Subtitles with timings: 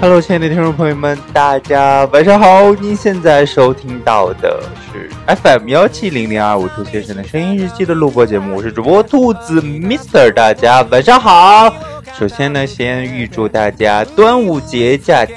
[0.00, 2.74] Hello，亲爱的听众朋友们，大家晚上好！
[2.74, 11.74] 您现在收听到的是 FM 幺七零零二五兔先生的声音日记的录播节目，我是主播兔子 Mister，大家晚上好。
[12.18, 15.32] 首先呢，先预祝大家端午节假期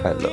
[0.00, 0.30] 快乐。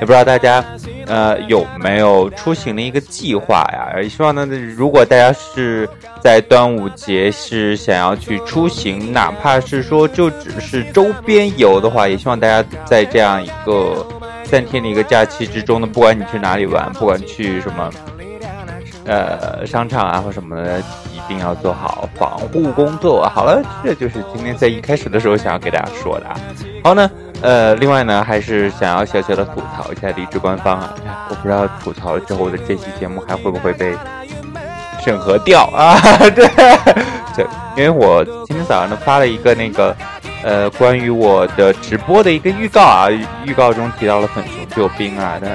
[0.00, 0.64] 不知道大家。
[1.06, 3.96] 呃，有没有出行的一个计划呀？
[4.08, 4.46] 希望呢，
[4.76, 5.88] 如果大家是
[6.20, 14.06] 在端午节是想要去出行，哪怕是说就只是周边游的话，也希望大家在这样一个
[14.44, 17.90] 三天的一个假期之中呢，不管你去哪里玩，不管去什么，
[19.06, 20.80] 呃，商场啊或什么的，
[21.12, 23.28] 一定要做好防护工作。
[23.34, 26.26] 好了，这就是今天在一开始的时候想要给大家说的。
[26.84, 27.10] 好呢。
[27.42, 30.94] 呃，另外呢，还是想要小小的吐槽一下荔枝官方啊，
[31.30, 33.96] 我不知道吐槽了之后的这期节目还会不会被
[35.02, 35.98] 审核掉啊？
[36.36, 36.46] 对，
[37.34, 39.96] 对，因为我今天早上呢发了一个那个
[40.44, 43.08] 呃关于我的直播的一个预告啊，
[43.46, 45.50] 预告中提到了粉熊救兵啊，但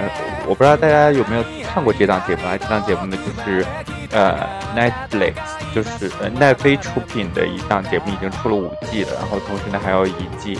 [0.47, 2.57] 我不知道大家有没有看过这档节目啊？
[2.59, 3.63] 这档节目呢就是
[4.11, 4.35] 呃
[4.75, 5.33] Netflix，
[5.71, 10.57] 就是奈飞出品的一档节目，已经出了五季了，然后同时呢还有一季。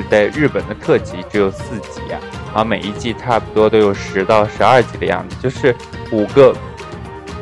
[0.00, 5.74] 是在日本的特辑只有四集啊，然后每一季差不多都有十到十二集的样子，就是
[6.10, 6.52] 五个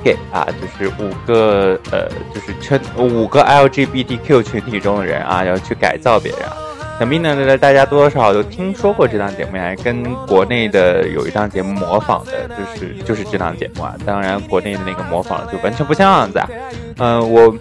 [0.04, 6.40] gay 啊，就是五个呃，就是圈五个 LGBTQ 群体中的人啊，要去改造别人。
[7.02, 13.96] 想必呢，大家多多少少都听说过这档节目呀，跟国内的有一档节目模仿的，就是就是这档节目啊。
[14.06, 16.48] 当然，国内的那个模仿就完全不像样子啊。
[16.98, 17.52] 嗯，我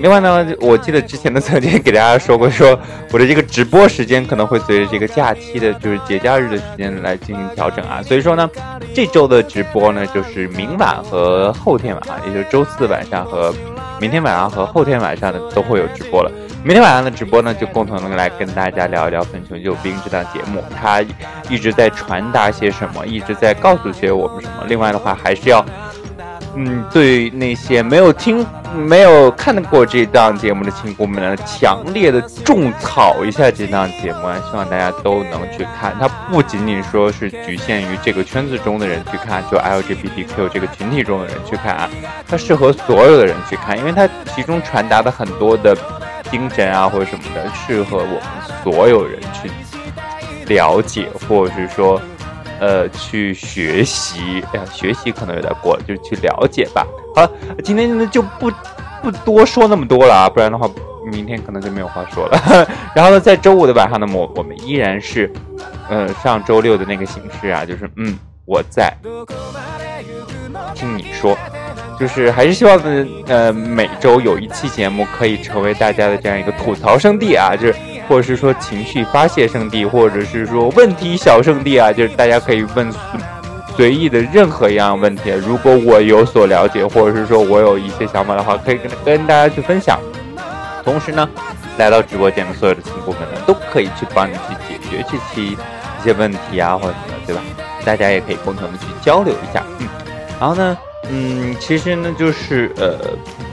[0.00, 2.78] 另外呢，我记得之前的曾经给大家说过，说
[3.10, 8.00] 我的这个直播时间可能会随着这个假期的，就是节假日的时间来进行调整啊。
[8.00, 8.48] 所以说呢，
[8.94, 13.52] 这周的直播呢，就是明晚和后天晚上，也就是周四晚上和
[14.00, 16.30] 明天晚上和后天晚上呢都会有直播了。
[16.64, 21.04] 明天晚上的直播呢，就共同的来跟大家聊一聊《粉熊救兵》这档节目，它
[21.50, 24.64] 一直在传达些什么，一直在告诉些我们什么。
[24.66, 25.62] 另外的话，还是要，
[26.56, 34.34] 嗯，对那些没有听、没有看过这档节目的亲姑们呢，强烈的种草一下这档节目啊！
[34.50, 35.94] 希望大家都能去看。
[36.00, 41.90] 它不仅仅说是局限于这个圈子中的人去看，就 LGBTQ 这个群体中的人去看啊，
[42.26, 45.76] 它适合所有的人去看，因为它其中传达的很多的。
[46.34, 48.20] 精神啊，或者什么的，适合我们
[48.64, 49.48] 所有人去
[50.52, 52.02] 了解，或者是说，
[52.58, 54.44] 呃，去学习。
[54.52, 56.84] 哎呀，学习可能有点过，就去了解吧。
[57.14, 57.30] 好了，
[57.62, 58.50] 今天呢就不
[59.00, 60.68] 不多说那么多了啊，不然的话，
[61.12, 62.66] 明天可能就没有话说了。
[62.96, 65.32] 然后呢，在周五的晚上呢，我我们依然是，
[65.88, 68.92] 呃，上周六的那个形式啊，就是嗯，我在
[70.74, 71.38] 听你说。
[71.98, 77.74] 就是还是希望呢，呃，每周有一期节目可以成为大家的这样一个吐槽圣地啊，就是
[78.08, 82.92] 或者是说情绪发泄圣地，或者是说问题小圣地啊，就是大家可以问
[83.76, 85.30] 随意的任何一样问题。
[85.30, 89.98] 如果我有所了解，或者是说我有一些想法的话，可以跟跟大家去分享。
[90.84, 91.28] 同时呢，
[91.78, 97.40] 来到直播间的所有的亲姑们呢，都可以去帮你去解决这期一些问题啊，或者什么，对吧？
[97.84, 99.86] 大家也可以共同的去交流一下，嗯，
[100.40, 100.76] 然后呢？
[101.10, 102.98] 嗯，其实呢，就是呃，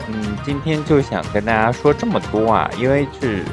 [0.08, 3.44] 嗯，今天就想跟大家说这么多啊，因为是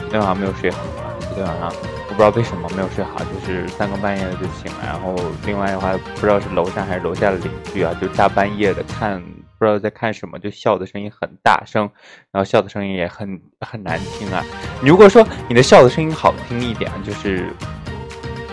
[0.00, 0.78] 昨天晚上没有睡好，
[1.20, 1.68] 昨天晚上
[2.08, 5.14] 我不知道为什么没有睡好，就是三更半夜的就醒了，然后
[5.46, 9.22] 另外的话不知道是楼上还是楼下的邻居啊，就大半夜的看
[9.58, 11.88] 不知道在看什么，就笑的声音很大声，
[12.30, 14.44] 然后笑的声音也很很难听啊。
[14.80, 17.46] 如果说你的笑的声音好听一点，就是。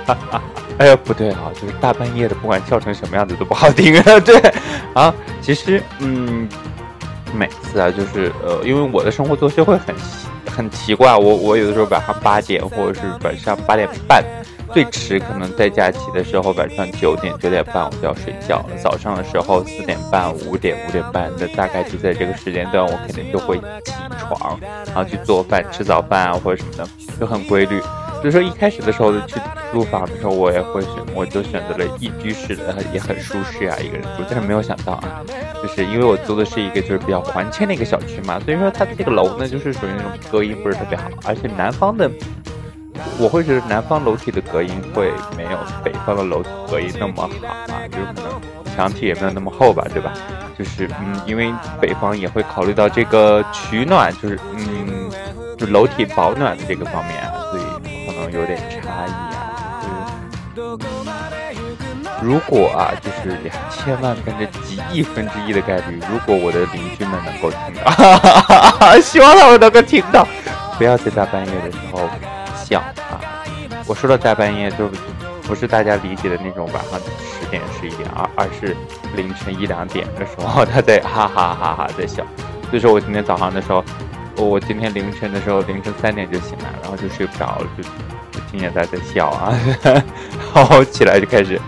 [0.06, 0.42] 哈哈，
[0.80, 4.04] 哎呀，不对啊，就是大半夜的，不管笑成什么样子都不好听啊。
[4.26, 4.42] 对，
[4.94, 6.47] 啊，其实，嗯，
[7.33, 9.95] 每次啊，就是呃，因为我的生活作息会很
[10.45, 14.23] 很奇怪，我我有的时候晚上八点，或者是晚上八点半，
[14.73, 18.77] 最迟可能在假期的时候晚上九点九点半我就要睡觉了。
[18.81, 26.89] 早上的时候四点半五点五点半的，大概就在这个时间段，我肯定就会起床，然后去做饭吃早饭啊或者什么的，
[27.19, 27.80] 就很规律。
[28.24, 29.39] 就是说一开始的时候去
[29.71, 34.24] 租房的时候，我也会选，我就选择了一居室的，也很舒适啊，一个人住。
[34.30, 35.21] 但是没有想到啊，
[35.62, 42.10] 就是因为我租的是一个就是比较环谦的一个小区嘛，所以说它这个楼呢，就是属于那种隔音不是特别好，而且南方的，
[43.19, 50.13] 我会觉得南方楼体的隔音会没有北方的楼体隔音那么好啊，就是可能墙体也没有那么厚吧，对吧？
[50.57, 55.10] 就是嗯，因为北方也会考虑到这个取暖，就是嗯，
[55.57, 57.16] 就楼体保暖的这个方面，
[58.31, 60.12] 有点差异啊，
[60.56, 60.86] 就是
[62.22, 70.28] 如果啊，就是两千万分之几亿分之一的概率，如果我的邻居们能够听到， 希望他们能够听到，
[70.78, 72.10] 不要在大半夜的时候
[72.56, 72.80] 笑
[73.10, 73.22] 啊！
[73.88, 74.90] 我说的大半夜就
[75.44, 78.76] 不是大家理解的那种晚上十点十一点啊，而是
[79.16, 82.24] 凌晨一两点的时候，他在哈哈哈哈在笑。
[82.70, 83.84] 所以说我今天早上的时候，
[84.45, 89.53] 我今天凌晨的时候凌晨三点就醒来，然后就睡不着了，就就听见他在笑啊，
[90.56, 91.59] 然后起来就开始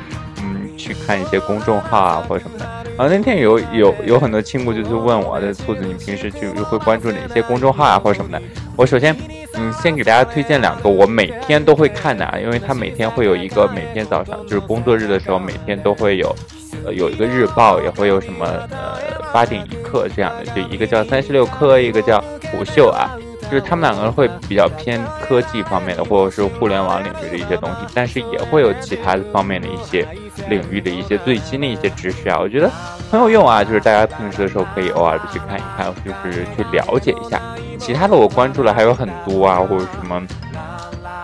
[0.42, 0.70] 嗯。
[0.78, 2.66] 去看一些公众号啊，或者什么的。
[2.98, 8.42] 然后那天有有有很多亲故就是问我的兔子，你平时就会关注哪些公众号啊，或者什么的。
[8.76, 9.16] 我首先，
[9.54, 16.36] 嗯，先给大家推荐两个我每天都会看的啊，因为它每天会有一个每天早上就是工作日的时候，每天都会有，
[16.84, 18.98] 呃，有一个日报，也会有什么呃
[19.32, 23.12] 八点一刻这样的，就一个叫三十六氪，一个叫虎嗅啊。
[23.50, 30.08] 就是他们两个人会比较偏科技方面的，或者是互联网领域的一些东西，但是也会有其他方面的一些
[30.48, 32.72] 领域的一些最新的一些知识啊，我觉得
[33.12, 33.62] 很有用啊。
[33.62, 37.42] 就是大家平时的时候可以偶尔的去看一看，就是去了解一下。
[37.78, 40.26] 其他的我关注了还有很多啊，或者什么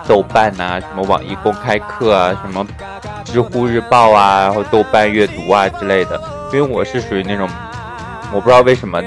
[0.06, 2.66] 豆瓣呐，什么网易公开课啊，什么
[3.24, 6.20] 知乎日报啊，然后豆瓣阅读啊之类的。
[6.52, 7.48] 因为我是属于那种，
[8.34, 9.02] 我不知道为什么。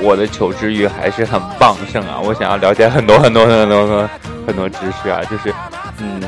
[0.00, 2.20] 我的求知欲还是很旺盛啊！
[2.22, 4.10] 我想要了解很多很多很多很多
[4.46, 5.20] 很多知识啊！
[5.30, 5.52] 就是，
[5.98, 6.22] 嗯，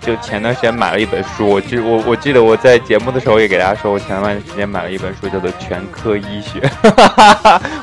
[0.00, 6.60] 就前段时间买了一本书，我记我我记得我在节目的时候也给大家说，我前段时间买了一本书，叫做《全科医学》。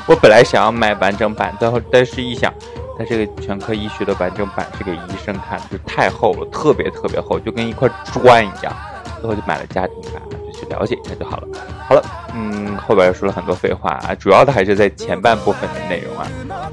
[0.06, 2.52] 我本来想要买完整版，最后但是一想，
[2.98, 8.72] 它这个《全科医学》的完整版是给医生看，就太厚了，特别特别厚，就跟一块砖一样。
[9.20, 10.22] 最后就买了家庭版，
[10.58, 11.48] 去了解一下就好了。
[11.88, 12.02] 好了，
[12.34, 16.26] 嗯，后边又说了很多废话啊，主要的还是在前半部分的内容啊。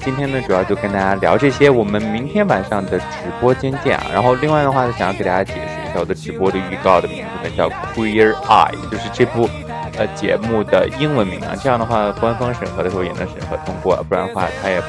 [0.04, 1.70] 今天呢，主要就跟大家聊这些。
[1.70, 3.06] 我们明天晚上的直
[3.40, 4.08] 播间见啊。
[4.12, 9.50] 然后另外的话呢，想要给大家解释一下我的直播的预告的名字呢，叫 Queer Eye，就是这部
[9.98, 11.56] 呃节目的英文名啊。
[11.62, 14.82] 这样的话，官方审核的时候也能审核通过，不然的话，他也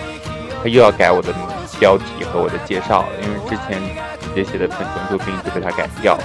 [0.63, 1.33] 他又要改我的
[1.79, 3.81] 标题和我的介绍了，因为之前
[4.21, 6.23] 直接写的粉中救兵就被他改掉了。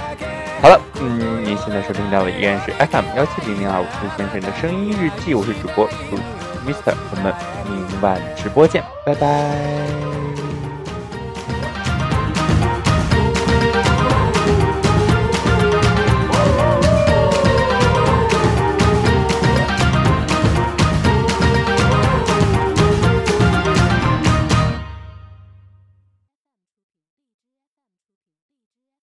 [0.62, 6.16] 好了，嗯，您现在收听到的依然是 FM 幺七零零二五兔先生的声音日记，我是主播兔
[6.64, 7.34] Mister，我们
[7.68, 10.21] 明晚直播见，拜拜。